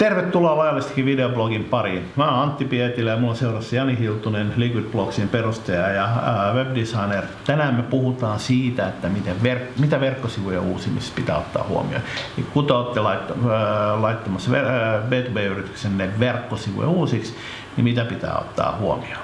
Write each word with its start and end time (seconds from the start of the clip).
Tervetuloa 0.00 0.56
laajallisesti 0.56 1.04
videoblogin 1.04 1.64
pariin. 1.64 2.12
Mä 2.16 2.30
oon 2.30 2.42
Antti 2.42 2.64
Pietilä 2.64 3.10
ja 3.10 3.16
mulla 3.16 3.34
seurassa 3.34 3.76
Jani 3.76 3.98
Hiltunen, 3.98 4.52
Liquid 4.56 4.84
Blogsin 4.84 5.28
perustaja 5.28 5.88
ja 5.88 6.08
webdesigner. 6.54 7.24
Tänään 7.46 7.74
me 7.74 7.82
puhutaan 7.82 8.38
siitä, 8.38 8.88
että 8.88 9.08
miten 9.08 9.36
ver- 9.42 9.80
mitä 9.80 10.00
verkkosivujen 10.00 10.60
uusimisessa 10.60 11.14
pitää 11.16 11.38
ottaa 11.38 11.64
huomioon. 11.68 12.02
Ja 12.36 12.44
kun 12.52 12.66
te 12.66 12.72
olette 12.72 13.00
ää, 13.00 14.02
laittamassa 14.02 14.50
ver- 14.50 14.66
ää, 14.66 15.02
B2B-yrityksenne 15.10 16.10
verkkosivuja 16.20 16.88
uusiksi, 16.88 17.36
niin 17.76 17.84
mitä 17.84 18.04
pitää 18.04 18.38
ottaa 18.38 18.76
huomioon? 18.80 19.22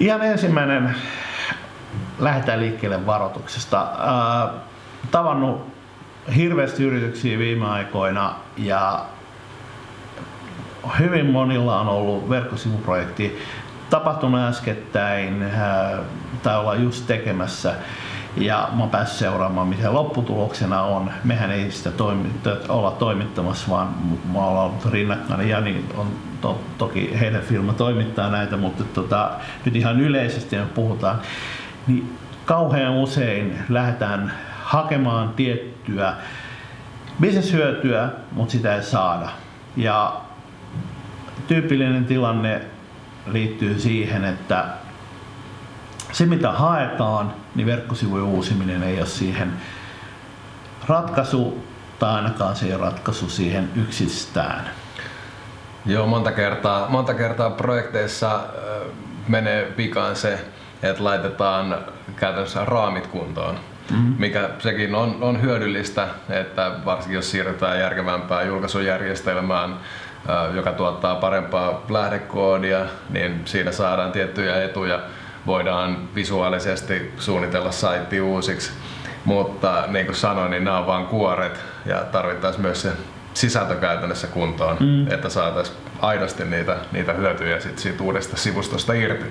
Ihan 0.00 0.22
ensimmäinen 0.22 0.94
lähdetään 2.18 2.60
liikkeelle 2.60 3.06
varoituksesta. 3.06 3.86
Ää, 3.98 4.73
tavannut 5.14 5.66
hirveästi 6.36 6.84
yrityksiä 6.84 7.38
viime 7.38 7.66
aikoina 7.66 8.34
ja 8.56 9.04
hyvin 10.98 11.26
monilla 11.26 11.80
on 11.80 11.88
ollut 11.88 12.28
verkkosivuprojekti 12.28 13.38
tapahtunut 13.90 14.40
äskettäin 14.40 15.42
ää, 15.42 15.98
tai 16.42 16.58
ollaan 16.58 16.82
just 16.82 17.06
tekemässä 17.06 17.74
ja 18.36 18.68
mä 18.72 18.80
oon 18.80 18.90
päässyt 18.90 19.18
seuraamaan 19.18 19.68
mitä 19.68 19.92
lopputuloksena 19.92 20.82
on. 20.82 21.10
Mehän 21.24 21.50
ei 21.50 21.70
sitä 21.70 21.90
toimitta, 21.90 22.56
olla 22.68 22.90
toimittamassa, 22.90 23.70
vaan 23.70 23.88
mä 24.32 24.38
ollaan 24.38 24.66
ollut 24.66 24.92
rinnakkain. 24.92 25.48
Jani 25.48 25.84
on 25.96 26.06
to, 26.40 26.60
toki 26.78 27.20
heidän 27.20 27.42
firma 27.42 27.72
toimittaa 27.72 28.30
näitä, 28.30 28.56
mutta 28.56 28.84
tota, 28.84 29.30
nyt 29.64 29.76
ihan 29.76 30.00
yleisesti 30.00 30.56
me 30.56 30.66
puhutaan. 30.74 31.20
Niin 31.86 32.18
kauhean 32.44 32.92
usein 32.92 33.58
lähdetään 33.68 34.32
hakemaan 34.74 35.28
tiettyä 35.28 36.14
bisneshyötyä, 37.20 38.08
mutta 38.32 38.52
sitä 38.52 38.74
ei 38.74 38.82
saada. 38.82 39.28
Ja 39.76 40.20
tyypillinen 41.46 42.04
tilanne 42.04 42.60
liittyy 43.26 43.78
siihen, 43.80 44.24
että 44.24 44.64
se 46.12 46.26
mitä 46.26 46.52
haetaan, 46.52 47.34
niin 47.54 47.66
verkkosivujen 47.66 48.26
uusiminen 48.26 48.82
ei 48.82 48.98
ole 48.98 49.06
siihen 49.06 49.52
ratkaisu, 50.88 51.64
tai 51.98 52.14
ainakaan 52.14 52.56
se 52.56 52.66
ei 52.66 52.74
ole 52.74 52.82
ratkaisu 52.82 53.28
siihen 53.28 53.70
yksistään. 53.76 54.70
Joo, 55.86 56.06
monta 56.06 56.32
kertaa, 56.32 56.88
monta 56.88 57.14
kertaa 57.14 57.50
projekteissa 57.50 58.40
menee 59.28 59.72
vikaan 59.76 60.16
se, 60.16 60.44
että 60.82 61.04
laitetaan 61.04 61.76
käytännössä 62.16 62.64
raamit 62.64 63.06
kuntoon. 63.06 63.58
Mm-hmm. 63.90 64.14
mikä 64.18 64.50
sekin 64.58 64.94
on, 64.94 65.16
on 65.20 65.42
hyödyllistä, 65.42 66.08
että 66.30 66.70
varsinkin 66.84 67.16
jos 67.16 67.30
siirrytään 67.30 67.80
järkevämpään 67.80 68.46
julkaisujärjestelmään, 68.46 69.76
joka 70.54 70.72
tuottaa 70.72 71.14
parempaa 71.14 71.84
lähdekoodia, 71.88 72.86
niin 73.10 73.42
siinä 73.44 73.72
saadaan 73.72 74.12
tiettyjä 74.12 74.64
etuja. 74.64 75.00
Voidaan 75.46 76.14
visuaalisesti 76.14 77.12
suunnitella 77.18 77.72
saitti 77.72 78.20
uusiksi, 78.20 78.72
mutta 79.24 79.84
niin 79.88 80.06
kuin 80.06 80.16
sanoin, 80.16 80.50
niin 80.50 80.64
nämä 80.64 80.78
on 80.78 80.86
vain 80.86 81.06
kuoret 81.06 81.60
ja 81.86 81.96
tarvittaisiin 81.96 82.62
myös 82.62 82.82
se 82.82 82.92
sisältö 83.34 83.74
käytännössä 83.74 84.26
kuntoon, 84.26 84.76
mm. 84.80 85.12
että 85.12 85.28
saataisiin 85.28 85.78
aidosti 86.00 86.44
niitä, 86.44 86.76
niitä 86.92 87.12
hyötyjä 87.12 87.60
sit 87.60 87.78
siitä 87.78 88.02
uudesta 88.02 88.36
sivustosta 88.36 88.92
irti. 88.92 89.24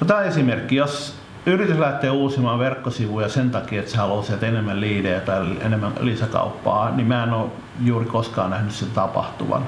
No, 0.00 0.06
tämä 0.06 0.22
esimerkki, 0.22 0.76
jos 0.76 1.18
yritys 1.50 1.78
lähtee 1.78 2.10
uusimaan 2.10 2.58
verkkosivuja 2.58 3.28
sen 3.28 3.50
takia, 3.50 3.80
että 3.80 3.92
se 3.92 3.96
haluaa 3.98 4.22
sieltä 4.22 4.46
enemmän 4.46 4.80
liidejä 4.80 5.20
tai 5.20 5.46
enemmän 5.60 5.92
lisäkauppaa, 6.00 6.90
niin 6.90 7.06
mä 7.06 7.22
en 7.22 7.32
ole 7.32 7.50
juuri 7.80 8.06
koskaan 8.06 8.50
nähnyt 8.50 8.72
sen 8.72 8.90
tapahtuvan. 8.90 9.62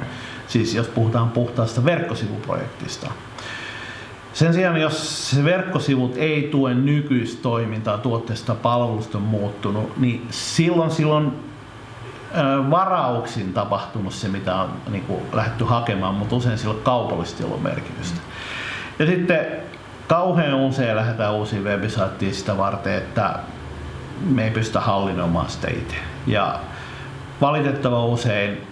Siis 0.48 0.74
jos 0.74 0.86
puhutaan 0.88 1.30
puhtaasta 1.30 1.84
verkkosivuprojektista. 1.84 3.10
Sen 4.32 4.54
sijaan, 4.54 4.80
jos 4.80 5.30
se 5.30 5.44
verkkosivut 5.44 6.16
ei 6.16 6.48
tue 6.52 6.74
nykyistä 6.74 7.42
toimintaa, 7.42 7.98
tuotteesta 7.98 8.54
palvelusta 8.54 9.18
on 9.18 9.24
muuttunut, 9.24 9.96
niin 9.96 10.26
silloin, 10.30 10.90
silloin 10.90 11.32
varauksin 12.70 13.52
tapahtunut 13.52 14.14
se, 14.14 14.28
mitä 14.28 14.54
on 14.54 14.70
niin 14.90 15.04
kuin, 15.04 15.20
lähdetty 15.32 15.64
hakemaan, 15.64 16.14
mutta 16.14 16.36
usein 16.36 16.58
sillä 16.58 16.74
kaupallisesti 16.82 17.44
ollut 17.44 17.62
merkitystä. 17.62 18.20
Ja 18.98 19.06
sitten 19.06 19.46
kauhean 20.10 20.54
usein 20.54 20.96
lähdetään 20.96 21.34
uusiin 21.34 21.64
webisaittiin 21.64 22.34
sitä 22.34 22.56
varten, 22.56 22.94
että 22.94 23.34
me 24.20 24.44
ei 24.44 24.50
pystytä 24.50 24.80
hallinnoimaan 24.80 25.50
sitä 25.50 25.68
itse. 25.70 25.96
Ja 26.26 26.60
valitettavan 27.40 28.04
usein 28.04 28.66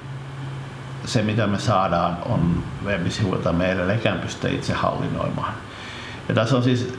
se, 1.04 1.22
mitä 1.22 1.47
me 1.47 1.59
saadaan, 1.59 2.19
on 2.26 2.62
webisivuilta 2.84 3.53
me 3.53 3.72
edelleenkään 3.72 4.19
pystytä 4.19 4.54
itse 4.54 4.72
hallinnoimaan. 4.72 5.53
Ja 6.28 6.34
tässä 6.34 6.56
on 6.56 6.62
siis 6.62 6.94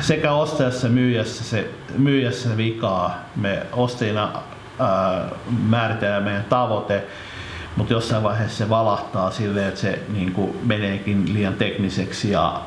sekä 0.00 0.32
ostajassa 0.32 0.88
myyjässä 0.88 1.44
se, 1.44 1.70
myyjässä 1.98 2.56
vikaa. 2.56 3.14
Me 3.36 3.62
ostajina 3.72 4.30
ää, 4.78 5.28
määritellään 5.62 6.22
meidän 6.22 6.44
tavoite, 6.44 7.06
mutta 7.76 7.92
jossain 7.92 8.22
vaiheessa 8.22 8.58
se 8.58 8.68
valahtaa 8.68 9.30
silleen, 9.30 9.68
että 9.68 9.80
se 9.80 10.02
niin 10.08 10.32
kuin 10.32 10.60
meneekin 10.62 11.34
liian 11.34 11.54
tekniseksi 11.54 12.30
ja 12.30 12.60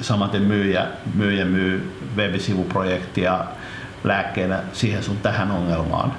samaten 0.00 0.42
myyjä, 0.42 0.86
myyjä 1.14 1.44
myy 1.44 1.92
webisivuprojektia 2.16 3.44
lääkkeenä 4.04 4.62
siihen 4.72 5.02
sun 5.02 5.16
tähän 5.16 5.50
ongelmaan. 5.50 6.12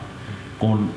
Kun 0.59 0.93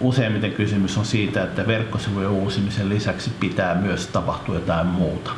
useimmiten 0.00 0.52
kysymys 0.52 0.98
on 0.98 1.04
siitä, 1.04 1.42
että 1.42 1.66
verkkosivujen 1.66 2.30
uusimisen 2.30 2.88
lisäksi 2.88 3.30
pitää 3.40 3.74
myös 3.74 4.06
tapahtua 4.06 4.54
jotain 4.54 4.86
muuta. 4.86 5.30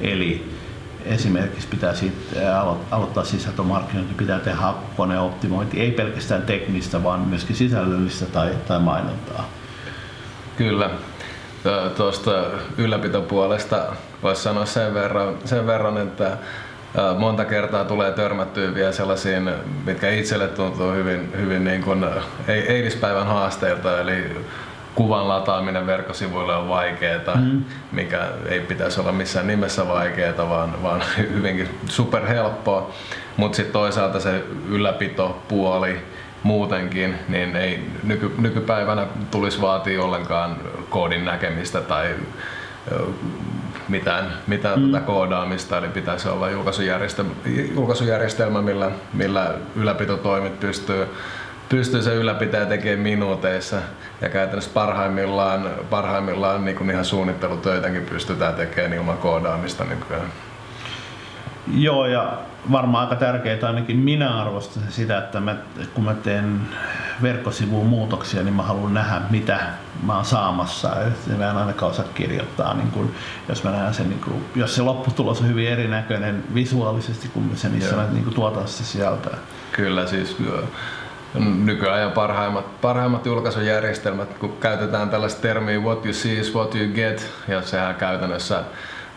Eli 0.00 0.54
esimerkiksi 1.04 1.68
pitää 1.68 1.94
siitä 1.94 2.60
aloittaa 2.90 3.24
sisältömarkkinointi, 3.24 4.14
pitää 4.14 4.38
tehdä 4.38 4.56
hakukoneoptimointi, 4.58 5.80
ei 5.80 5.90
pelkästään 5.90 6.42
teknistä, 6.42 7.02
vaan 7.02 7.20
myöskin 7.20 7.56
sisällöllistä 7.56 8.26
tai, 8.26 8.50
tai 8.68 8.80
mainontaa. 8.80 9.48
Kyllä 10.56 10.90
tuosta 11.96 12.44
ylläpitopuolesta 12.78 13.84
voisi 14.22 14.42
sanoa 14.42 14.66
sen 14.66 14.94
verran, 14.94 15.38
sen 15.44 15.66
verran, 15.66 15.98
että 15.98 16.36
monta 17.18 17.44
kertaa 17.44 17.84
tulee 17.84 18.12
törmättyä 18.12 18.74
vielä 18.74 18.92
sellaisiin, 18.92 19.50
mitkä 19.84 20.10
itselle 20.10 20.48
tuntuu 20.48 20.92
hyvin, 20.92 21.32
hyvin 21.36 21.64
niin 21.64 21.82
kuin 21.82 22.04
eilispäivän 22.48 23.26
haasteilta, 23.26 24.00
eli 24.00 24.36
kuvan 24.94 25.28
lataaminen 25.28 25.86
verkkosivuille 25.86 26.56
on 26.56 26.68
vaikeaa, 26.68 27.36
mm. 27.36 27.64
mikä 27.92 28.28
ei 28.48 28.60
pitäisi 28.60 29.00
olla 29.00 29.12
missään 29.12 29.46
nimessä 29.46 29.88
vaikeaa, 29.88 30.48
vaan, 30.48 30.82
vaan 30.82 31.02
hyvinkin 31.18 31.68
superhelppoa. 31.88 32.90
Mutta 33.36 33.56
sitten 33.56 33.72
toisaalta 33.72 34.20
se 34.20 34.44
ylläpitopuoli, 34.68 35.98
muutenkin, 36.44 37.14
niin 37.28 37.56
ei 37.56 37.90
nyky, 38.02 38.34
nykypäivänä 38.38 39.06
tulisi 39.30 39.60
vaatia 39.60 40.02
ollenkaan 40.02 40.56
koodin 40.90 41.24
näkemistä 41.24 41.80
tai 41.80 42.14
mitään, 43.88 44.32
mitään 44.46 44.80
mm. 44.80 44.92
tätä 44.92 45.04
koodaamista, 45.04 45.78
eli 45.78 45.88
pitäisi 45.88 46.28
olla 46.28 46.50
julkaisujärjestelmä, 46.50 47.30
julkaisujärjestelmä 47.74 48.62
millä, 48.62 48.90
millä 49.12 49.54
ylläpitotoimit 49.76 50.60
pystyy, 50.60 51.06
pystyy 51.68 52.02
se 52.02 52.14
ylläpitäjä 52.14 52.66
tekemään 52.66 53.00
minuuteissa 53.00 53.76
ja 54.20 54.28
käytännössä 54.28 54.70
parhaimmillaan, 54.74 55.70
parhaimmillaan 55.90 56.64
niin 56.64 56.76
kuin 56.76 56.90
ihan 56.90 57.04
suunnittelutöitäkin 57.04 58.04
pystytään 58.04 58.54
tekemään 58.54 58.92
ilman 58.92 59.18
koodaamista 59.18 59.84
nykyään. 59.84 60.32
Joo, 61.72 62.06
ja 62.06 62.38
varmaan 62.72 63.04
aika 63.04 63.16
tärkeää 63.16 63.58
ainakin 63.66 63.96
minä 63.96 64.40
arvostan 64.42 64.82
sitä, 64.88 65.18
että 65.18 65.40
mä, 65.40 65.56
kun 65.94 66.04
mä 66.04 66.14
teen 66.14 66.60
verkkosivuun 67.22 67.86
muutoksia, 67.86 68.42
niin 68.42 68.54
mä 68.54 68.62
haluan 68.62 68.94
nähdä, 68.94 69.20
mitä 69.30 69.60
mä 70.02 70.16
oon 70.16 70.24
saamassa. 70.24 70.88
Ja 71.26 71.36
mä 71.36 71.50
en 71.50 71.56
ainakaan 71.56 71.92
osaa 71.92 72.04
kirjoittaa, 72.14 72.74
niin 72.74 72.90
kun, 72.90 73.10
jos 73.48 73.64
mä 73.64 73.70
näen 73.70 73.94
sen, 73.94 74.08
niin 74.08 74.20
kun, 74.20 74.44
jos 74.54 74.74
se 74.74 74.82
lopputulos 74.82 75.40
on 75.40 75.48
hyvin 75.48 75.68
erinäköinen 75.68 76.44
visuaalisesti 76.54 77.28
kuin 77.28 77.50
se, 77.54 77.68
missä 77.68 77.96
mä 77.96 78.06
niin 78.12 78.34
tuotan 78.34 78.68
sitä 78.68 78.84
sieltä. 78.84 79.30
Kyllä, 79.72 80.06
siis 80.06 80.36
nykyajan 81.64 82.12
parhaimmat, 82.12 82.80
parhaimmat 82.80 83.26
julkaisujärjestelmät, 83.26 84.38
kun 84.38 84.56
käytetään 84.60 85.10
tällaista 85.10 85.42
termiä 85.42 85.78
what 85.78 86.04
you 86.04 86.14
see 86.14 86.32
is 86.32 86.54
what 86.54 86.74
you 86.74 86.94
get, 86.94 87.32
ja 87.48 87.62
sehän 87.62 87.94
käytännössä 87.94 88.64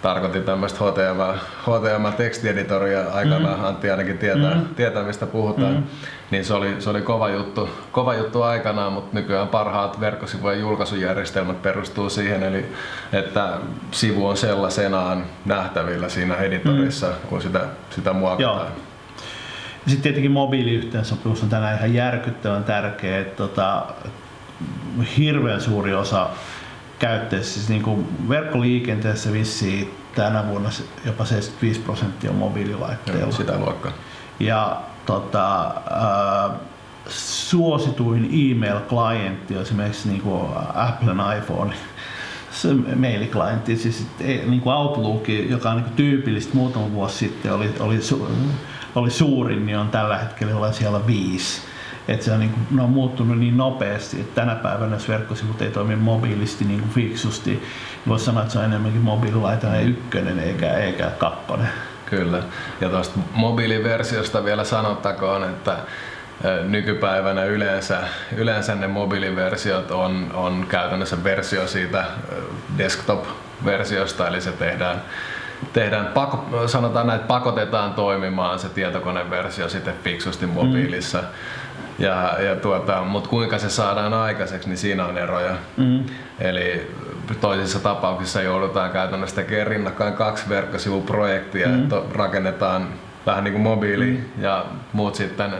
tarkoitin 0.01 0.43
tämmöistä 0.43 0.79
HTML, 0.79 1.37
HTML-tekstieditoria 1.61 3.09
aikanaan, 3.13 3.59
mm. 3.59 3.65
Antti 3.65 3.91
ainakin 3.91 4.17
tietää, 4.17 4.55
mm. 4.55 4.75
tietää 4.75 5.03
mistä 5.03 5.25
puhutaan. 5.25 5.73
Mm. 5.73 5.83
Niin 6.31 6.45
se 6.45 6.53
oli, 6.53 6.75
se 6.79 6.89
oli 6.89 7.01
kova, 7.01 7.29
juttu, 7.29 7.69
kova 7.91 8.15
juttu 8.15 8.41
aikanaan, 8.41 8.93
mutta 8.93 9.09
nykyään 9.13 9.47
parhaat 9.47 9.99
verkkosivujen 9.99 10.59
julkaisujärjestelmät 10.59 11.61
perustuu 11.61 12.09
siihen, 12.09 12.43
eli 12.43 12.65
että 13.13 13.49
sivu 13.91 14.27
on 14.27 14.37
sellaisenaan 14.37 15.25
nähtävillä 15.45 16.09
siinä 16.09 16.35
editorissa, 16.35 17.07
mm. 17.07 17.27
kun 17.29 17.41
sitä, 17.41 17.65
sitä 17.89 18.13
muokataan. 18.13 18.57
Joo. 18.57 18.65
sitten 19.87 20.03
tietenkin 20.03 20.31
mobiiliyhteensopimus 20.31 21.43
on 21.43 21.49
tänään 21.49 21.77
ihan 21.77 21.93
järkyttävän 21.93 22.63
tärkeä. 22.63 23.19
Että 23.19 23.35
tota, 23.35 23.85
hirveän 25.17 25.61
suuri 25.61 25.93
osa 25.93 26.29
käyttäjistä, 26.99 27.53
siis 27.53 27.69
niin 27.69 27.83
kuin 27.83 28.29
verkkoliikenteessä 28.29 29.33
vissiin 29.33 29.93
tänä 30.15 30.47
vuonna 30.47 30.69
jopa 31.05 31.25
75 31.25 31.79
prosenttia 31.79 32.31
on 32.31 32.37
mobiililaitteilla. 32.37 33.31
Sitä 33.31 33.57
luokkaa. 33.57 33.91
Ja 34.39 34.81
tota, 35.05 35.65
äh, 35.67 36.59
suosituin 37.09 38.29
email-klientti 38.31 39.55
on 39.55 39.61
esimerkiksi 39.61 40.09
niin 40.09 40.21
kuin 40.21 40.49
Applen 40.73 41.17
iPhone 41.37 41.73
se 42.51 42.73
mail-klientti, 42.95 43.77
siis 43.77 44.07
niin 44.19 44.61
kuin 44.61 44.75
Outlook, 44.75 45.29
joka 45.29 45.69
on 45.69 45.75
niin 45.75 45.85
kuin 45.85 45.95
tyypillistä 45.95 46.55
muutama 46.55 46.91
vuosi 46.91 47.17
sitten 47.17 47.53
oli, 47.53 47.69
oli, 47.79 48.01
su, 48.01 48.31
oli 48.95 49.09
suurin, 49.11 49.65
niin 49.65 49.77
on 49.77 49.89
tällä 49.89 50.17
hetkellä 50.17 50.71
siellä 50.71 51.07
viisi. 51.07 51.61
Et 52.07 52.21
se 52.21 52.31
on, 52.31 52.39
niin 52.39 52.51
kuin, 52.51 52.67
ne 52.71 52.81
on 52.81 52.89
muuttunut 52.89 53.39
niin 53.39 53.57
nopeasti, 53.57 54.19
että 54.19 54.41
tänä 54.41 54.55
päivänä 54.55 54.95
jos 54.95 55.09
verkkosivut 55.09 55.61
ei 55.61 55.71
toimi 55.71 55.95
mobiilisti 55.95 56.65
niin 56.65 56.79
kuin 56.79 56.91
fiksusti, 56.91 57.49
niin 57.49 57.63
voisi 58.07 58.25
sanoa, 58.25 58.41
että 58.41 58.53
se 58.53 58.59
on 58.59 58.65
enemmänkin 58.65 59.01
mobiililaite 59.01 59.81
ykkönen 59.81 60.39
eikä, 60.39 60.73
eikä 60.73 61.11
kakkonen. 61.17 61.69
Kyllä. 62.05 62.43
Ja 62.81 62.89
tuosta 62.89 63.19
mobiiliversiosta 63.33 64.45
vielä 64.45 64.63
sanottakoon, 64.63 65.43
että 65.43 65.77
nykypäivänä 66.67 67.43
yleensä, 67.43 67.99
yleensä 68.35 68.75
ne 68.75 68.87
mobiiliversiot 68.87 69.91
on, 69.91 70.31
on 70.33 70.65
käytännössä 70.69 71.23
versio 71.23 71.67
siitä 71.67 72.05
desktop-versiosta, 72.77 74.27
eli 74.27 74.41
se 74.41 74.51
tehdään, 74.51 75.01
tehdään 75.73 76.07
pako, 76.07 76.67
sanotaan 76.67 77.07
näin, 77.07 77.19
että 77.19 77.27
pakotetaan 77.27 77.93
toimimaan 77.93 78.59
se 78.59 78.69
tietokoneversio 78.69 79.69
sitten 79.69 79.93
fiksusti 80.03 80.45
mobiilissa. 80.45 81.17
Mm. 81.17 81.27
Ja, 81.99 82.41
ja 82.41 82.55
tuota, 82.55 83.01
mutta 83.01 83.29
kuinka 83.29 83.57
se 83.57 83.69
saadaan 83.69 84.13
aikaiseksi, 84.13 84.69
niin 84.69 84.77
siinä 84.77 85.05
on 85.05 85.17
eroja. 85.17 85.55
Mm. 85.77 86.05
Eli 86.39 86.91
toisissa 87.41 87.79
tapauksissa 87.79 88.41
joudutaan 88.41 88.91
käytännössä 88.91 89.35
tekemään 89.35 89.67
rinnakkain 89.67 90.13
kaksi 90.13 90.49
verkkosivuprojektia, 90.49 91.67
mm. 91.67 91.83
että 91.83 92.01
rakennetaan 92.13 92.87
vähän 93.25 93.43
niin 93.43 93.51
kuin 93.51 93.61
mobiili 93.61 94.11
mm. 94.11 94.43
ja 94.43 94.65
muut 94.93 95.15
sitten 95.15 95.53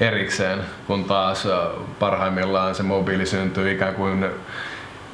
erikseen, 0.00 0.58
kun 0.86 1.04
taas 1.04 1.48
parhaimmillaan 1.98 2.74
se 2.74 2.82
mobiili 2.82 3.26
syntyy 3.26 3.72
ikään 3.72 3.94
kuin 3.94 4.26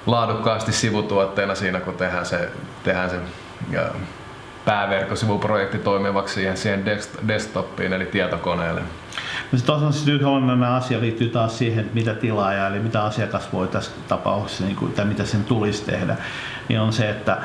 laadukkaasti 0.07 0.73
sivutuotteena 0.73 1.55
siinä, 1.55 1.81
kun 1.81 1.95
tehdään 1.95 2.27
se, 2.27 2.49
tehdään 2.85 3.11
se 3.11 3.17
ja 3.71 3.83
pääverkkosivuprojekti 4.65 5.79
toimivaksi 5.79 6.35
siihen, 6.35 6.57
siihen 6.57 6.85
desktopiin 7.29 7.93
eli 7.93 8.07
tietokoneelle. 8.07 8.83
Siis 9.59 10.23
olennainen 10.25 10.69
asia 10.69 11.01
liittyy 11.01 11.29
taas 11.29 11.59
siihen, 11.59 11.81
että 11.85 11.95
mitä 11.95 12.15
tilaaja 12.15 12.69
eli 12.69 12.79
mitä 12.79 13.05
asiakas 13.05 13.53
voi 13.53 13.69
tässä 13.69 13.91
tapauksessa, 14.09 14.65
niin 14.65 14.77
kuin, 14.77 14.93
tai 14.93 15.05
mitä 15.05 15.25
sen 15.25 15.45
tulisi 15.45 15.85
tehdä, 15.85 16.17
niin 16.69 16.81
on 16.81 16.93
se, 16.93 17.11
että, 17.11 17.39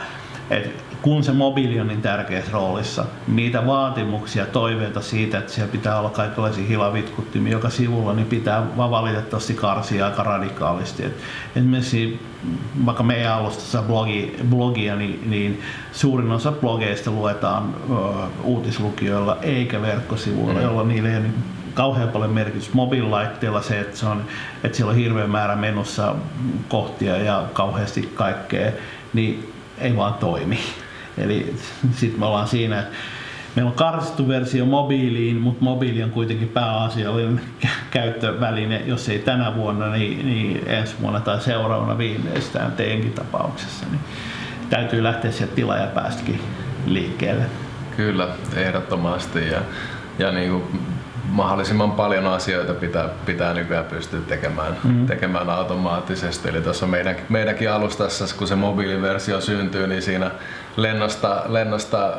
että 0.49 0.83
kun 1.01 1.23
se 1.23 1.31
mobiili 1.31 1.79
on 1.79 1.87
niin 1.87 2.01
tärkeässä 2.01 2.51
roolissa, 2.51 3.05
niitä 3.27 3.65
vaatimuksia, 3.65 4.45
toiveita 4.45 5.01
siitä, 5.01 5.37
että 5.37 5.51
siellä 5.51 5.71
pitää 5.71 5.99
olla 5.99 6.09
kaikenlaisia 6.09 6.67
hilavitkuttimia 6.67 7.51
joka 7.51 7.69
sivulla, 7.69 8.13
niin 8.13 8.27
pitää 8.27 8.77
vaan 8.77 8.91
valitettavasti 8.91 9.53
karsia 9.53 10.05
aika 10.05 10.23
radikaalisti. 10.23 11.05
Et 11.05 11.17
esimerkiksi 11.55 12.19
vaikka 12.85 13.03
meidän 13.03 13.33
alustassa 13.33 13.81
blogi, 13.81 14.35
blogia, 14.49 14.95
niin, 14.95 15.23
niin 15.25 15.61
suurin 15.91 16.31
osa 16.31 16.51
blogeista 16.51 17.11
luetaan 17.11 17.75
ö, 17.89 17.95
uutislukijoilla 18.43 19.37
eikä 19.41 19.81
verkkosivuilla, 19.81 20.59
mm. 20.59 20.65
jolloin 20.65 20.87
niille 20.87 21.09
ei 21.09 21.15
ole 21.15 21.23
niin 21.23 21.58
kauhean 21.79 22.09
paljon 22.09 22.31
merkitystä 22.31 22.75
mobiililaitteella 22.75 23.61
se, 23.61 23.79
että, 23.79 23.97
se 23.97 24.05
on, 24.05 24.25
että 24.63 24.77
siellä 24.77 24.91
on 24.91 24.97
hirveän 24.97 25.29
määrä 25.29 25.55
menossa 25.55 26.15
kohtia 26.69 27.17
ja 27.17 27.43
kauheasti 27.53 28.11
kaikkea, 28.15 28.71
niin 29.13 29.53
ei 29.77 29.95
vaan 29.95 30.13
toimi. 30.13 30.59
Eli 31.17 31.55
sitten 31.95 32.19
me 32.19 32.25
ollaan 32.25 32.47
siinä, 32.47 32.79
että 32.79 32.95
meillä 33.55 33.69
on 33.69 33.77
karsittu 33.77 34.27
versio 34.27 34.65
mobiiliin, 34.65 35.37
mutta 35.37 35.63
mobiili 35.63 36.03
on 36.03 36.11
kuitenkin 36.11 36.47
pääasiallinen 36.47 37.41
käyttöväline, 37.91 38.81
jos 38.85 39.09
ei 39.09 39.19
tänä 39.19 39.55
vuonna, 39.55 39.89
niin, 39.89 40.25
niin 40.25 40.63
ensi 40.67 40.95
vuonna 41.01 41.19
tai 41.19 41.41
seuraavana 41.41 41.97
viimeistään 41.97 42.71
teenkin 42.71 43.13
tapauksessa. 43.13 43.85
Niin 43.91 44.01
täytyy 44.69 45.03
lähteä 45.03 45.31
sieltä 45.31 45.55
tilaajapäästäkin 45.55 46.41
liikkeelle. 46.85 47.45
Kyllä, 47.97 48.27
ehdottomasti. 48.55 49.47
Ja, 49.47 49.61
ja 50.19 50.31
niin 50.31 50.51
kuin 50.51 50.63
mahdollisimman 51.29 51.91
paljon 51.91 52.27
asioita 52.27 52.73
pitää, 52.73 53.09
pitää 53.25 53.53
nykyään 53.53 53.85
pystyä 53.85 54.19
tekemään, 54.27 54.73
mm-hmm. 54.83 55.07
tekemään 55.07 55.49
automaattisesti. 55.49 56.49
Eli 56.49 56.61
tuossa 56.61 56.87
meidän, 56.87 57.15
meidänkin 57.29 57.71
alustassa, 57.71 58.35
kun 58.37 58.47
se 58.47 58.55
mobiiliversio 58.55 59.41
syntyy, 59.41 59.87
niin 59.87 60.01
siinä 60.01 60.31
lennosta, 60.77 61.43
lennosta 61.47 62.17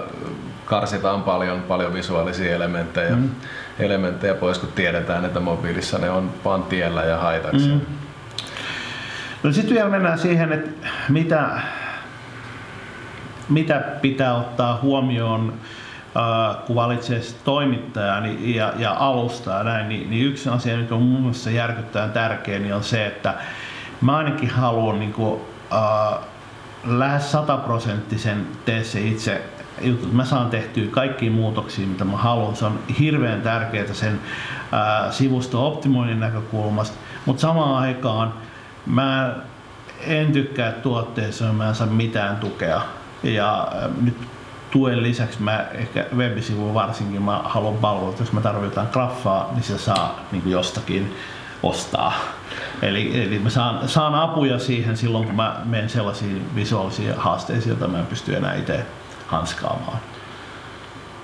karsitaan 0.64 1.22
paljon, 1.22 1.62
paljon 1.62 1.94
visuaalisia 1.94 2.54
elementtejä, 2.54 3.10
mm-hmm. 3.10 3.30
elementtejä 3.78 4.34
pois, 4.34 4.58
kun 4.58 4.72
tiedetään, 4.74 5.24
että 5.24 5.40
mobiilissa 5.40 5.98
ne 5.98 6.10
on 6.10 6.30
vaan 6.44 6.62
tiellä 6.62 7.02
ja 7.04 7.18
haitaksi. 7.18 7.68
Mm-hmm. 7.68 7.80
No 9.42 9.52
sitten 9.52 9.74
vielä 9.74 9.88
mennään 9.88 10.18
siihen, 10.18 10.52
että 10.52 10.88
mitä, 11.08 11.60
mitä 13.48 13.82
pitää 14.02 14.34
ottaa 14.34 14.78
huomioon 14.82 15.54
kun 16.66 16.76
valitsee 16.76 17.20
toimittajaa 17.44 18.20
niin, 18.20 18.54
ja, 18.54 18.72
ja 18.78 18.96
ja 19.46 19.62
näin, 19.62 19.88
niin, 19.88 20.10
niin 20.10 20.26
yksi 20.26 20.48
asia, 20.48 20.76
mikä 20.76 20.94
on 20.94 21.02
mun 21.02 21.20
mielestä 21.20 21.50
järkyttävän 21.50 22.12
tärkeä, 22.12 22.58
niin 22.58 22.74
on 22.74 22.84
se, 22.84 23.06
että 23.06 23.34
mä 24.00 24.16
ainakin 24.16 24.50
haluan 24.50 24.98
niin 24.98 25.12
kuin, 25.12 25.40
äh, 25.72 26.18
lähes 26.84 27.32
sataprosenttisen 27.32 28.46
tee 28.64 28.84
se 28.84 29.00
itse 29.00 29.42
jutut. 29.80 30.12
Mä 30.12 30.24
saan 30.24 30.50
tehtyä 30.50 30.86
kaikkia 30.90 31.30
muutoksia, 31.30 31.86
mitä 31.86 32.04
mä 32.04 32.16
haluan. 32.16 32.56
Se 32.56 32.64
on 32.64 32.78
hirveän 32.98 33.42
tärkeää 33.42 33.94
sen 33.94 34.20
äh, 34.74 35.12
sivusto-optimoinnin 35.12 36.20
näkökulmasta, 36.20 36.98
mutta 37.26 37.40
samaan 37.40 37.82
aikaan 37.82 38.34
mä 38.86 39.34
en 40.06 40.32
tykkää 40.32 40.72
tuotteessa, 40.72 41.52
mä 41.52 41.68
en 41.68 41.74
saa 41.74 41.86
mitään 41.86 42.36
tukea. 42.36 42.80
Ja 43.22 43.68
nyt 44.00 44.16
tuen 44.70 45.02
lisäksi 45.02 45.42
mä 45.42 45.66
ehkä 45.74 46.06
web 46.16 46.38
varsinkin 46.74 47.22
mä 47.22 47.40
haluan 47.44 47.76
palvella, 47.76 48.14
jos 48.20 48.32
mä 48.32 48.40
tarvitaan 48.40 48.88
graffaa, 48.92 49.50
niin 49.52 49.62
se 49.62 49.78
saa 49.78 50.20
niin 50.32 50.42
kuin 50.42 50.52
jostakin 50.52 51.16
ostaa. 51.62 52.12
Eli, 52.82 53.22
eli 53.22 53.38
mä 53.38 53.50
saan, 53.50 53.88
saan 53.88 54.14
apuja 54.14 54.58
siihen 54.58 54.96
silloin, 54.96 55.26
kun 55.26 55.36
mä 55.36 55.60
menen 55.64 55.88
sellaisiin 55.88 56.54
visuaalisiin 56.54 57.14
haasteisiin, 57.16 57.68
joita 57.70 57.88
mä 57.88 57.98
en 57.98 58.06
pysty 58.06 58.36
enää 58.36 58.54
itse 58.54 58.86
hanskaamaan. 59.26 59.98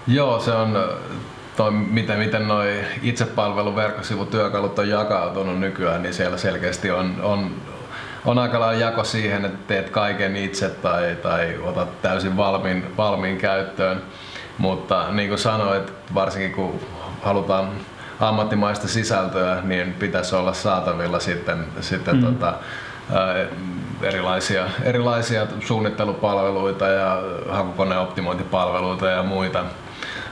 Joo, 0.06 0.40
se 0.40 0.52
on 0.52 0.76
toi, 1.56 1.70
miten, 1.70 2.18
miten 2.18 2.48
noi 2.48 2.84
itsepalveluverkkosivutyökalut 3.02 4.78
on 4.78 4.88
jakautunut 4.88 5.60
nykyään, 5.60 6.02
niin 6.02 6.14
siellä 6.14 6.36
selkeästi 6.36 6.90
on, 6.90 7.14
on 7.22 7.50
on 8.26 8.38
aika 8.38 8.60
lailla 8.60 8.80
jako 8.80 9.04
siihen, 9.04 9.44
että 9.44 9.58
teet 9.66 9.90
kaiken 9.90 10.36
itse 10.36 10.68
tai, 10.68 11.16
tai 11.22 11.58
otat 11.62 12.02
täysin 12.02 12.36
valmiin, 12.36 12.96
valmiin 12.96 13.38
käyttöön. 13.38 14.02
Mutta 14.58 15.12
niin 15.12 15.28
kuin 15.28 15.38
sanoit, 15.38 15.92
varsinkin 16.14 16.52
kun 16.52 16.80
halutaan 17.22 17.70
ammattimaista 18.20 18.88
sisältöä, 18.88 19.60
niin 19.62 19.92
pitäisi 19.92 20.36
olla 20.36 20.52
saatavilla 20.52 21.20
sitten, 21.20 21.66
sitten 21.80 22.16
mm. 22.16 22.22
tota, 22.22 22.54
erilaisia, 24.02 24.66
erilaisia 24.82 25.46
suunnittelupalveluita 25.60 26.88
ja 26.88 27.22
hakukoneoptimointipalveluita 27.48 29.06
ja 29.06 29.22
muita 29.22 29.64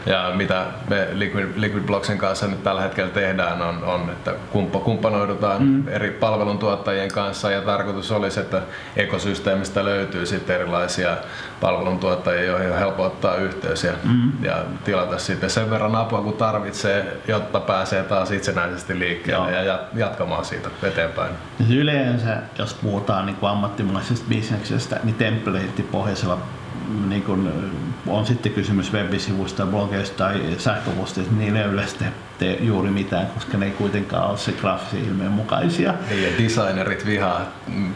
ja 0.07 0.33
mitä 0.35 0.67
me 0.89 1.09
Liquid, 1.13 1.47
Liquid 1.57 1.83
Blocksin 1.83 2.19
kanssa 2.19 2.47
nyt 2.47 2.63
tällä 2.63 2.81
hetkellä 2.81 3.11
tehdään 3.11 3.63
on, 3.63 3.85
on 3.85 4.11
että 4.11 4.35
kumppa, 4.53 4.79
kumppanoidutaan 4.79 5.63
mm. 5.63 5.89
eri 5.89 6.11
palveluntuottajien 6.11 7.13
kanssa 7.13 7.51
ja 7.51 7.61
tarkoitus 7.61 8.13
olisi, 8.13 8.41
että 8.41 8.63
ekosysteemistä 8.97 9.85
löytyy 9.85 10.27
sitten 10.27 10.57
erilaisia 10.57 11.17
palveluntuottajia, 11.61 12.45
joihin 12.45 12.73
on 12.73 12.79
helppo 12.79 13.03
ottaa 13.03 13.35
yhteys 13.35 13.85
ja, 13.85 13.93
mm. 14.05 14.33
ja 14.43 14.65
tilata 14.85 15.19
sitten 15.19 15.51
sen 15.51 15.71
verran 15.71 15.97
apua 15.97 16.23
kun 16.23 16.33
tarvitsee, 16.33 17.17
jotta 17.29 17.61
pääsee 17.61 18.03
taas 18.03 18.31
itsenäisesti 18.31 18.99
liikkeelle 18.99 19.51
Joo. 19.53 19.63
ja 19.63 19.81
jatkamaan 19.95 20.45
siitä 20.45 20.69
eteenpäin. 20.83 21.31
Yleensä, 21.71 22.37
jos 22.59 22.75
puhutaan 22.75 23.27
niin 23.27 23.37
kuin 23.37 23.51
ammattimaisesta 23.51 24.27
bisneksestä, 24.29 25.01
niin 25.05 25.15
template-pohjaisella 25.15 26.39
niin 27.09 27.23
kun 27.23 27.53
on 28.07 28.27
sitten 28.27 28.53
kysymys 28.53 28.93
web-sivuista, 28.93 29.67
blogeista 29.67 30.17
tai 30.17 30.41
sähköpostista, 30.59 31.35
niin 31.35 31.55
ne 31.55 31.63
yleisesti 31.63 32.05
tee 32.39 32.59
juuri 32.61 32.91
mitään, 32.91 33.27
koska 33.27 33.59
ne 33.59 33.67
ei 33.67 33.73
kuitenkaan 33.73 34.31
ole 34.31 34.39
se 34.39 34.53
graafisen 34.53 35.05
ilmeen 35.05 35.31
mukaisia. 35.31 35.95
Niin, 36.11 36.23
ja 36.23 36.29
designerit 36.39 37.07
vihaa 37.07 37.41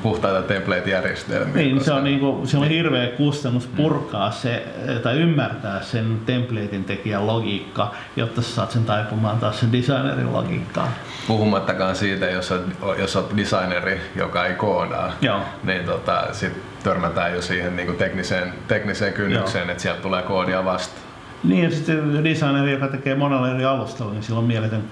puhtaita 0.03 0.43
template-järjestelmiä. 0.43 1.55
Niin, 1.55 1.85
se 1.85 1.93
on, 1.93 2.05
niinku, 2.05 2.41
se 2.45 2.59
on 2.59 2.69
hirveä 2.69 3.07
kustannus 3.07 3.67
purkaa 3.67 4.31
se, 4.31 4.67
tai 5.03 5.19
ymmärtää 5.19 5.83
sen 5.83 6.21
templatein 6.27 6.85
tekijän 6.85 7.27
logiikka, 7.27 7.95
jotta 8.17 8.43
sä 8.43 8.55
saat 8.55 8.71
sen 8.71 8.85
taipumaan 8.85 9.39
taas 9.39 9.61
sen 9.61 9.73
designerin 9.73 10.33
logiikkaan. 10.33 10.89
Puhumattakaan 11.29 11.97
siitä, 11.97 12.27
jos 12.27 12.53
olet, 12.53 12.99
jos 12.99 13.17
olet 13.17 13.37
designeri, 13.37 14.01
joka 14.17 14.47
ei 14.47 14.55
koodaa, 14.55 15.13
Joo. 15.21 15.41
niin 15.63 15.85
tota, 15.85 16.27
sit 16.33 16.53
törmätään 16.83 17.35
jo 17.35 17.43
siihen 17.43 17.77
niin 17.77 17.87
kuin 17.87 17.99
tekniseen, 17.99 18.53
tekniseen 18.69 19.13
kynnykseen, 19.13 19.63
Joo. 19.63 19.73
että 19.73 19.83
sieltä 19.99 20.03
tulee 20.03 20.23
koodia 20.23 20.65
vastaan. 20.65 21.09
Niin, 21.45 21.65
ja 21.65 21.71
sitten 21.71 22.25
designeri, 22.25 22.73
joka 22.73 22.89
tekee 22.89 23.15
monella 23.15 23.51
eri 23.51 23.65
alustalla, 23.65 24.13
niin 24.13 24.23
sillä 24.23 24.39
on 24.39 24.45
mieletön 24.45 24.83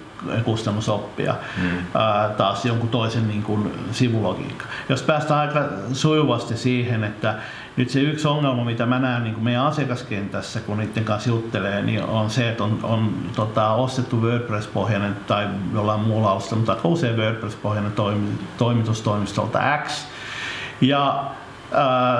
kustannus 0.44 0.88
oppia 0.88 1.34
mm. 1.62 1.68
ää, 1.94 2.28
taas 2.28 2.64
jonkun 2.64 2.88
toisen 2.88 3.28
niin 3.28 3.42
kuin, 3.42 3.72
sivulogiikka. 3.92 4.64
Jos 4.88 5.02
päästään 5.02 5.40
aika 5.40 5.64
sujuvasti 5.92 6.56
siihen, 6.56 7.04
että 7.04 7.34
nyt 7.76 7.90
se 7.90 8.00
yksi 8.00 8.28
ongelma, 8.28 8.64
mitä 8.64 8.86
mä 8.86 8.98
näen 8.98 9.22
niin 9.24 9.34
kuin 9.34 9.44
meidän 9.44 9.66
asiakaskentässä, 9.66 10.60
kun 10.60 10.78
niiden 10.78 11.04
kanssa 11.04 11.28
juttelee, 11.28 11.82
niin 11.82 12.02
on 12.02 12.30
se, 12.30 12.48
että 12.48 12.64
on, 12.64 12.78
on 12.82 13.14
tota, 13.36 13.70
ostettu 13.70 14.20
WordPress-pohjainen 14.20 15.16
tai 15.26 15.48
jollain 15.74 16.00
muulla 16.00 16.30
alustalla, 16.30 16.64
mutta 16.66 16.88
usein 16.88 17.16
WordPress-pohjainen 17.16 17.92
toimitustoimistolta 18.58 19.58
X. 19.84 20.06
Ja 20.80 21.24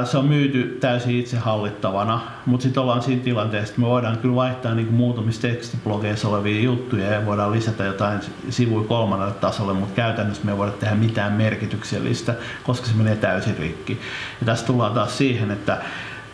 se 0.04 0.18
on 0.18 0.24
myyty 0.24 0.78
täysin 0.80 1.18
itsehallittavana, 1.18 2.20
mutta 2.46 2.62
sitten 2.62 2.82
ollaan 2.82 3.02
siinä 3.02 3.22
tilanteessa, 3.22 3.70
että 3.70 3.80
me 3.80 3.86
voidaan 3.86 4.18
kyllä 4.18 4.34
vaihtaa 4.34 4.74
niin 4.74 4.86
kuin 4.86 4.96
muutamissa 4.96 5.42
tekstiblogeissa 5.42 6.28
olevia 6.28 6.60
juttuja 6.60 7.06
ja 7.06 7.26
voidaan 7.26 7.52
lisätä 7.52 7.84
jotain 7.84 8.20
sivuja 8.50 8.88
kolmannelle 8.88 9.34
tasolle, 9.34 9.72
mutta 9.72 9.94
käytännössä 9.94 10.44
me 10.44 10.52
ei 10.52 10.58
voida 10.58 10.72
tehdä 10.72 10.94
mitään 10.94 11.32
merkityksellistä, 11.32 12.34
koska 12.62 12.86
se 12.86 12.94
menee 12.94 13.16
täysin 13.16 13.58
rikki. 13.58 14.00
Ja 14.40 14.46
tässä 14.46 14.66
tullaan 14.66 14.92
taas 14.92 15.18
siihen, 15.18 15.50
että 15.50 15.78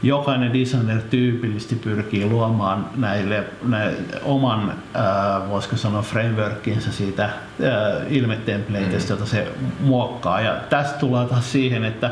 jokainen 0.02 0.52
designer 0.52 1.00
tyypillisesti 1.10 1.74
pyrkii 1.74 2.26
luomaan 2.26 2.90
näille, 2.96 3.44
näille 3.62 3.96
oman, 4.22 4.70
äh, 4.70 5.48
voisiko 5.48 5.76
sanoa, 5.76 6.02
frameworkinsa 6.02 6.92
siitä 6.92 7.24
äh, 7.24 7.32
ilmetempleiteistä, 8.10 9.14
mm. 9.14 9.18
jota 9.18 9.30
se 9.30 9.48
muokkaa. 9.80 10.40
Ja 10.40 10.56
tästä 10.70 10.98
tullaan 10.98 11.28
taas 11.28 11.52
siihen, 11.52 11.84
että 11.84 12.10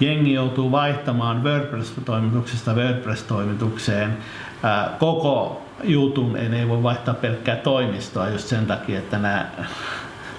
jengi 0.00 0.32
joutuu 0.32 0.70
vaihtamaan 0.70 1.44
WordPress-toimituksesta 1.44 2.72
WordPress-toimitukseen 2.72 4.18
koko 4.98 5.62
jutun, 5.84 6.36
ei 6.36 6.68
voi 6.68 6.82
vaihtaa 6.82 7.14
pelkkää 7.14 7.56
toimistoa 7.56 8.28
just 8.28 8.48
sen 8.48 8.66
takia, 8.66 8.98
että 8.98 9.18
nämä 9.18 9.46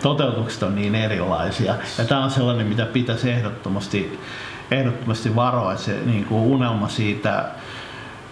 toteutukset 0.02 0.64
on 0.64 0.76
niin 0.76 0.96
erilaisia. 0.96 1.76
Ja 1.98 2.06
tämä 2.06 2.24
on 2.24 2.32
sellainen, 2.32 2.68
mitä 2.68 2.86
pitäisi 2.86 3.32
ehdottomasti, 3.32 4.20
ehdottomasti 4.72 5.36
varoa, 5.36 5.76
se 5.76 6.00
niin 6.06 6.26
kuin 6.26 6.42
unelma 6.42 6.88
siitä 6.88 7.46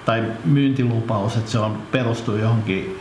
tai 0.06 0.24
myyntilupaus, 0.46 1.38
että 1.38 1.52
se 1.52 1.60
on 1.60 1.78
perustuu 1.92 2.36
johonkin 2.36 3.00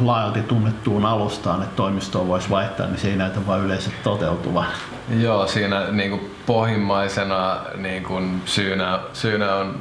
laajalti 0.00 0.42
tunnettuun 0.42 1.06
alustaan, 1.06 1.62
että 1.62 1.76
toimistoa 1.76 2.28
voisi 2.28 2.50
vaihtaa, 2.50 2.86
niin 2.86 2.98
se 2.98 3.08
ei 3.08 3.16
näytä 3.16 3.46
vain 3.46 3.62
yleensä 3.62 3.90
toteutuvan. 4.04 4.66
Joo, 5.20 5.46
siinä 5.46 5.90
niin 5.90 6.10
kuin 6.10 6.30
pohjimmaisena 6.50 7.60
niin 7.76 8.02
kuin 8.02 8.42
syynä, 8.44 8.98
syynä 9.12 9.54
on 9.54 9.80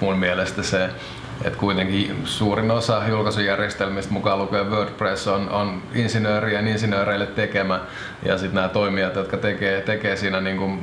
mun 0.00 0.18
mielestä 0.18 0.62
se, 0.62 0.90
että 1.44 1.58
kuitenkin 1.58 2.22
suurin 2.24 2.70
osa 2.70 3.02
julkaisujärjestelmistä 3.08 4.12
mukaan 4.12 4.38
lukee 4.38 4.64
WordPress 4.64 5.28
on, 5.28 5.50
on 5.50 5.82
insinöörien 5.94 6.68
insinööreille 6.68 7.26
tekemä 7.26 7.80
ja 8.24 8.38
sitten 8.38 8.54
nämä 8.54 8.68
toimijat, 8.68 9.14
jotka 9.14 9.36
tekee, 9.36 9.80
tekee 9.80 10.16
siinä 10.16 10.40
niin 10.40 10.56
kuin 10.56 10.80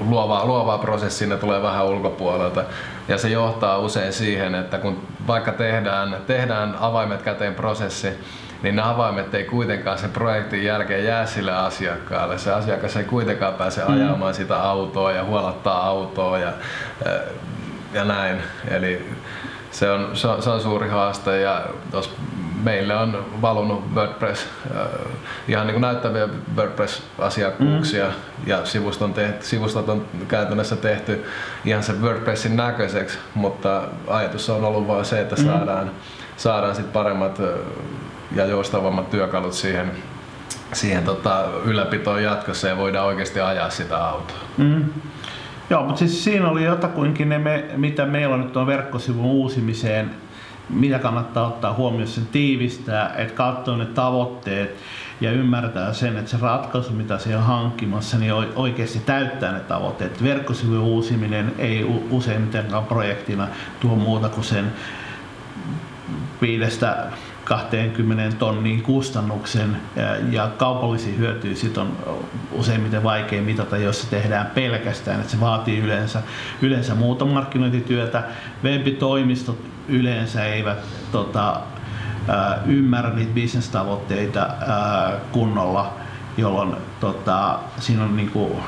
luovaa, 0.00 0.46
luovaa 0.46 0.78
prosessia, 0.78 1.36
tulee 1.36 1.62
vähän 1.62 1.86
ulkopuolelta. 1.86 2.64
Ja 3.08 3.18
se 3.18 3.28
johtaa 3.28 3.78
usein 3.78 4.12
siihen, 4.12 4.54
että 4.54 4.78
kun 4.78 5.02
vaikka 5.26 5.52
tehdään, 5.52 6.16
tehdään 6.26 6.76
avaimet 6.80 7.22
käteen 7.22 7.54
prosessi, 7.54 8.08
niin 8.62 8.76
ne 8.76 8.82
avaimet 8.82 9.34
ei 9.34 9.44
kuitenkaan 9.44 9.98
sen 9.98 10.10
projektin 10.10 10.64
jälkeen 10.64 11.04
jää 11.04 11.26
sille 11.26 11.52
asiakkaalle. 11.52 12.38
Se 12.38 12.52
asiakas 12.52 12.96
ei 12.96 13.04
kuitenkaan 13.04 13.54
pääse 13.54 13.84
mm. 13.84 13.94
ajamaan 13.94 14.34
sitä 14.34 14.56
autoa 14.62 15.12
ja 15.12 15.24
huolattaa 15.24 15.86
autoa 15.86 16.38
ja, 16.38 16.52
ja 17.92 18.04
näin. 18.04 18.36
Eli 18.70 19.08
se 19.70 19.90
on, 19.90 20.10
se 20.16 20.28
on, 20.28 20.42
se 20.42 20.50
on 20.50 20.60
suuri 20.60 20.88
haaste 20.88 21.40
ja 21.40 21.62
tos 21.90 22.16
meille 22.62 22.96
on 22.96 23.26
valunut 23.42 23.94
WordPress, 23.94 24.46
äh, 24.76 24.86
ihan 25.48 25.66
niin 25.66 25.74
kuin 25.74 25.82
näyttäviä 25.82 26.28
WordPress-asiakkuuksia 26.56 28.06
mm. 28.06 28.12
ja 28.46 28.66
sivustot 28.66 29.02
on, 29.02 29.14
tehty, 29.14 29.46
sivustot 29.46 29.88
on 29.88 30.06
käytännössä 30.28 30.76
tehty 30.76 31.24
ihan 31.64 31.82
sen 31.82 32.02
WordPressin 32.02 32.56
näköiseksi, 32.56 33.18
mutta 33.34 33.82
ajatus 34.06 34.50
on 34.50 34.64
ollut 34.64 34.88
vain 34.88 35.04
se, 35.04 35.20
että 35.20 35.36
mm. 35.36 35.44
saadaan, 35.44 35.90
saadaan 36.36 36.76
sit 36.76 36.92
paremmat 36.92 37.40
ja 38.36 38.46
joustavammat 38.46 39.10
työkalut 39.10 39.52
siihen, 39.52 39.90
siihen 40.72 41.04
tota, 41.04 41.44
ylläpitoon 41.64 42.22
jatkossa 42.22 42.68
ja 42.68 42.76
voidaan 42.76 43.06
oikeasti 43.06 43.40
ajaa 43.40 43.70
sitä 43.70 44.06
autoa. 44.06 44.36
Mm. 44.58 44.84
Joo, 45.70 45.82
mutta 45.82 45.98
siis 45.98 46.24
siinä 46.24 46.48
oli 46.48 46.64
jotakuinkin 46.64 47.28
ne, 47.28 47.38
me, 47.38 47.64
mitä 47.76 48.06
meillä 48.06 48.36
nyt 48.36 48.56
on 48.56 48.66
verkkosivun 48.66 49.24
uusimiseen 49.24 50.10
mitä 50.72 50.98
kannattaa 50.98 51.46
ottaa 51.46 51.74
huomioon, 51.74 52.08
sen 52.08 52.26
tiivistää, 52.26 53.14
että 53.16 53.34
katsoo 53.34 53.76
ne 53.76 53.86
tavoitteet 53.86 54.76
ja 55.20 55.32
ymmärtää 55.32 55.92
sen, 55.92 56.16
että 56.16 56.30
se 56.30 56.36
ratkaisu, 56.40 56.92
mitä 56.92 57.18
siellä 57.18 57.40
on 57.40 57.46
hankkimassa, 57.46 58.18
niin 58.18 58.32
oikeasti 58.56 58.98
täyttää 58.98 59.52
ne 59.52 59.60
tavoitteet. 59.60 60.22
Verkkosivujen 60.22 60.82
uusiminen 60.82 61.54
ei 61.58 61.84
useimmitenkaan 62.10 62.84
projektina 62.84 63.48
tuo 63.80 63.96
muuta 63.96 64.28
kuin 64.28 64.44
sen 64.44 64.72
viidestä 66.42 67.06
20 67.50 68.36
tonnin 68.36 68.82
kustannuksen 68.82 69.76
ja 70.30 70.50
kaupallisia 70.56 71.16
hyötyjä 71.18 71.54
sit 71.54 71.78
on 71.78 71.96
useimmiten 72.52 73.02
vaikea 73.02 73.42
mitata, 73.42 73.76
jos 73.76 74.00
se 74.00 74.10
tehdään 74.10 74.46
pelkästään. 74.46 75.20
että 75.20 75.32
se 75.32 75.40
vaatii 75.40 75.78
yleensä, 75.78 76.22
yleensä 76.62 76.94
muuta 76.94 77.24
markkinointityötä. 77.24 78.22
Webitoimistot 78.64 79.58
yleensä 79.88 80.44
eivät 80.44 80.78
tota, 81.12 81.60
ymmärrä 82.66 83.10
niitä 83.10 83.34
bisnestavoitteita 83.34 84.48
kunnolla, 85.32 85.94
jolloin 86.36 86.76
tota, 87.00 87.58
siinä 87.78 88.04
on 88.04 88.16
niinku, 88.16 88.60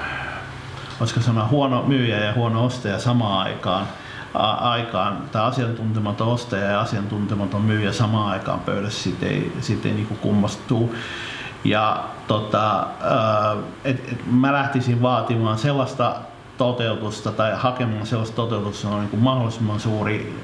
voisiko 1.01 1.21
sanoa 1.21 1.49
huono 1.49 1.83
myyjä 1.87 2.19
ja 2.25 2.33
huono 2.33 2.65
ostaja 2.65 2.99
samaan 2.99 3.47
aikaan 3.47 3.87
aikaan, 4.35 5.19
tai 5.33 5.43
asiantuntematon 5.43 6.29
ostaja 6.29 6.65
ja 6.65 6.81
asiantuntematon 6.81 7.63
myyjä 7.63 7.93
samaan 7.93 8.33
aikaan 8.33 8.61
pöydässä, 8.61 9.03
siitä 9.03 9.27
ei, 9.27 9.53
siitä 9.61 9.89
ei 9.89 9.95
niinku 9.95 10.15
kummastuu. 10.15 10.95
Ja 11.65 12.05
tota, 12.27 12.87
et, 13.85 14.13
et 14.13 14.19
mä 14.27 14.53
lähtisin 14.53 15.03
vaatimaan 15.03 15.59
sellaista 15.59 16.15
toteutusta 16.59 17.33
tai 17.33 17.53
hakemaan 17.57 18.07
sellaista 18.07 18.37
toteutusta, 18.37 18.89
on 18.89 19.09
niin 19.13 19.23
mahdollisimman 19.23 19.81
suuri 19.81 20.43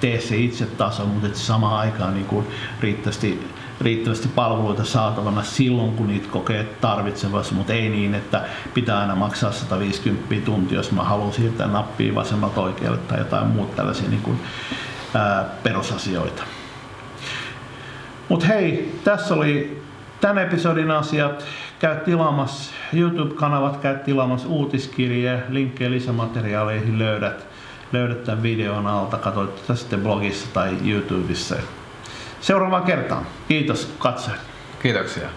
tee 0.00 0.20
se 0.20 0.36
itse 0.36 0.66
taso, 0.66 1.04
mutta 1.04 1.26
että 1.26 1.38
samaan 1.38 1.78
aikaan 1.78 2.14
niin 2.14 2.46
riittävästi, 2.80 3.48
riittävästi 3.80 4.28
palveluita 4.28 4.84
saatavana 4.84 5.42
silloin, 5.42 5.92
kun 5.92 6.06
niitä 6.06 6.28
kokee 6.30 6.64
tarvitsevassa, 6.80 7.54
mutta 7.54 7.72
ei 7.72 7.88
niin, 7.88 8.14
että 8.14 8.44
pitää 8.74 8.98
aina 8.98 9.14
maksaa 9.14 9.52
150 9.52 10.34
tuntia, 10.44 10.78
jos 10.78 10.92
mä 10.92 11.02
haluan 11.02 11.32
siirtää 11.32 11.66
nappia 11.66 12.14
vasemmalta 12.14 12.60
oikealle 12.60 12.98
tai 12.98 13.18
jotain 13.18 13.46
muuta 13.46 13.76
tällaisia 13.76 14.08
niin 14.08 14.22
kuin, 14.22 14.40
ää, 15.14 15.44
perusasioita. 15.62 16.42
Mutta 18.28 18.46
hei, 18.46 18.98
tässä 19.04 19.34
oli 19.34 19.82
tämän 20.20 20.44
episodin 20.44 20.90
asiat 20.90 21.44
käy 21.78 21.96
tilaamassa 21.96 22.72
YouTube-kanavat, 22.92 23.76
käy 23.76 23.98
tilaamassa 23.98 24.48
uutiskirje, 24.48 25.42
linkkejä 25.48 25.90
lisämateriaaleihin 25.90 26.98
löydät, 26.98 27.46
löydät 27.92 28.24
tämän 28.24 28.42
videon 28.42 28.86
alta, 28.86 29.16
katsoit 29.16 29.56
tätä 29.56 29.74
sitten 29.74 30.00
blogissa 30.00 30.48
tai 30.52 30.76
YouTubessa. 30.84 31.56
Seuraavaan 32.40 32.82
kertaan. 32.82 33.26
Kiitos 33.48 33.94
katsoja. 33.98 34.36
Kiitoksia. 34.82 35.28